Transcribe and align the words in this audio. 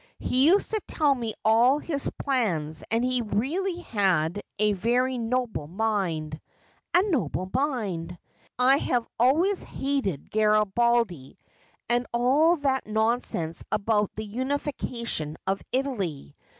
He 0.17 0.47
used 0.47 0.71
to 0.71 0.81
tell 0.87 1.13
me 1.13 1.35
all 1.45 1.77
his 1.77 2.09
plans, 2.17 2.83
and 2.89 3.05
he 3.05 3.21
really 3.21 3.81
had 3.81 4.41
a 4.57 4.73
very 4.73 5.19
noble 5.19 5.67
mind— 5.67 6.41
a 6.95 7.03
noble 7.03 7.51
mind. 7.53 8.17
I 8.57 8.77
have 8.77 9.05
always 9.19 9.61
hated 9.61 10.31
Gari 10.31 10.73
baldi, 10.73 11.37
and 11.87 12.07
all 12.11 12.55
that 12.61 12.87
nonsense 12.87 13.63
about 13.71 14.09
the 14.15 14.25
unification 14.25 15.37
of 15.45 15.61
Italy. 15.71 16.35